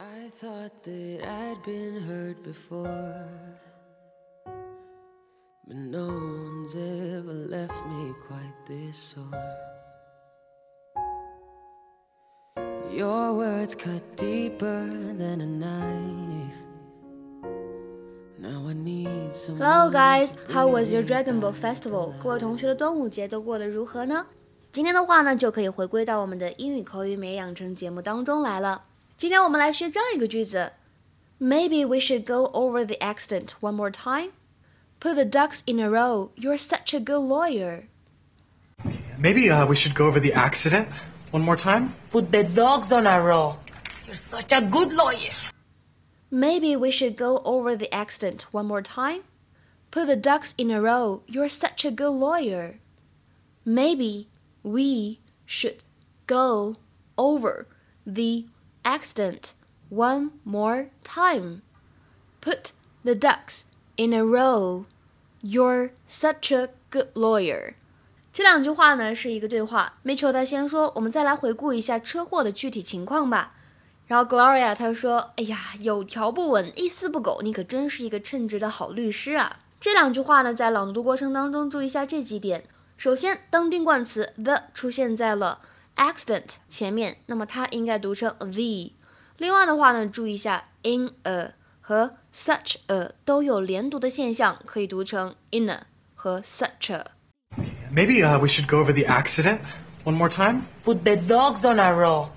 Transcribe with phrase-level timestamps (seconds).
[0.00, 3.28] I thought that I'd been hurt before.
[5.66, 9.26] But no one's ever left me quite this sore.
[12.90, 16.56] Your words cut deeper than a knife.
[18.38, 19.58] Now I need some.
[19.58, 22.14] Hello guys, how was your Dragon Ball Festival？
[22.22, 24.28] 各位同学的端午节都过得如何呢？
[24.72, 28.84] 今天的话呢，就可以回归到我们的英语口语每日养成节目当中来了。
[29.19, 30.73] 今天我们来学这样一个句子：
[31.39, 34.31] Maybe we should go over the accident one more time.
[34.99, 36.31] Put the ducks in a row.
[36.35, 37.83] You're such a good lawyer.
[39.17, 40.87] Maybe uh, we should go over the accident
[41.31, 41.93] one more time.
[42.11, 43.57] Put the dogs on a row.
[44.05, 45.33] You're such a good lawyer.
[46.31, 49.21] Maybe we should go over the accident one more time.
[49.91, 51.21] Put the ducks in a row.
[51.27, 52.79] You're such a good lawyer.
[53.63, 54.27] Maybe
[54.63, 55.83] we should
[56.27, 56.75] go
[57.17, 57.67] over
[58.05, 58.45] the
[58.82, 59.52] accident
[59.90, 61.62] one more time.
[62.40, 62.72] Put
[63.04, 63.64] the ducks
[63.96, 64.84] in a row.
[65.42, 67.74] You're such a good lawyer.
[68.32, 69.94] 这两句话呢是一个对话。
[70.04, 73.54] Mitchell 他先说，我们再来回顾一下车祸的具体情况吧。
[74.06, 82.64] 然后 Gloria 他说：“哎呀，有条不紊，一丝不苟，你可真是一个称职的好律师啊！”这两句话呢，在朗读过程当中注意一下这几点。
[82.96, 85.60] 首先，当定冠词 the 出现在了
[85.99, 88.93] accident 前面，那么它应该读成 the。
[89.37, 98.77] 另外的话呢，注意一下 in a 和 such a 都有连读的现象，可以读成 in a 和 such a。Maybe uh, we should go
[98.77, 99.59] over the accident
[100.03, 100.63] one more time.
[100.83, 102.29] Put the dogs on a row.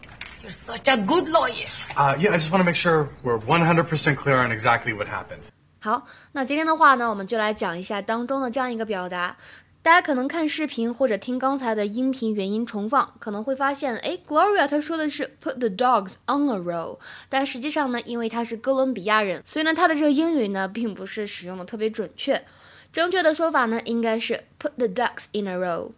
[0.42, 1.68] You're such a good lawyer.
[1.96, 5.42] Uh, yeah, I just want to make sure we're 100% clear on exactly what happened.
[5.80, 9.36] 好，那今天的话呢，我们就来讲一下当中的这样一个表达。
[9.83, 22.45] 大家可能看视频或者听刚才的音频原音重放，可能会发现，哎，Gloria 她说的是 put the dogs on a roll，但实际上呢，因为她是哥伦比亚人，所以呢，她的这个英语呢，并不是使用的特别准确。
[22.93, 25.91] 正确的说法呢，应该是 put the ducks in a row。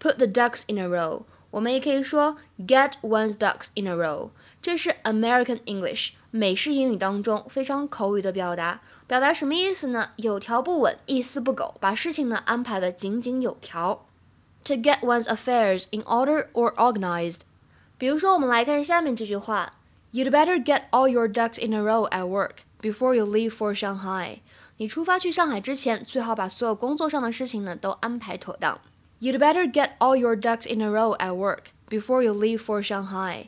[0.00, 1.22] put the ducks in a row。
[1.51, 4.29] 我们也可以说 get one's ducks in a row。
[4.61, 8.81] 这是 American English 美式英语当中非常口语的表达。
[9.07, 10.11] 表达什么意思呢？
[10.15, 14.05] 有条不紊，一丝不苟，把事情呢安排的井井有条。
[14.63, 17.39] To get one's affairs in order or organized。
[17.97, 19.73] 比如说，我们来看下面这句话：
[20.13, 24.39] You'd better get all your ducks in a row at work before you leave for Shanghai。
[24.77, 28.79] 你出发去上海之前，最好把所有工作上的事情呢都安排妥当。
[29.19, 32.81] You'd better get all your ducks in a row at work before you leave for
[32.81, 33.47] Shanghai。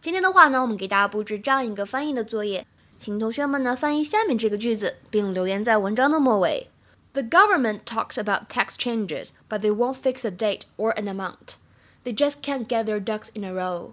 [0.00, 2.66] 今天的话呢，我们给大家布置这样一个翻译的作业。
[2.98, 6.68] 请同学们呢翻译下面这个句子，并留言在文章的末尾。
[7.12, 11.56] The government talks about tax changes, but they won't fix a date or an amount.
[12.02, 13.92] They just can't get their ducks in a row.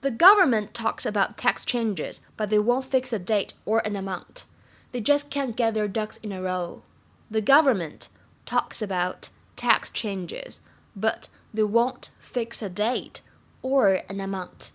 [0.00, 4.44] The government talks about tax changes, but they won't fix a date or an amount.
[4.92, 6.82] They just can't get their ducks in a row.
[7.30, 8.08] The government
[8.44, 10.60] talks about tax changes,
[10.94, 13.20] but they won't fix a date
[13.62, 14.72] or an amount.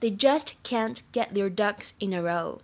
[0.00, 2.60] They just can't get their ducks in a row.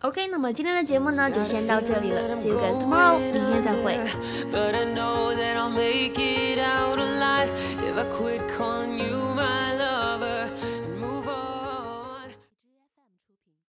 [0.00, 3.96] OK，那么今天的节目呢就先到这里了，See you guys tomorrow，明天再会。
[4.52, 7.48] But I know that I'll make it out alive
[7.80, 9.17] if I quit calling you my